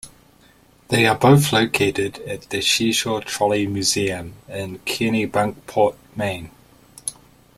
[0.87, 6.49] They are both located at the Seashore Trolley Museum in Kennebunkport, Maine.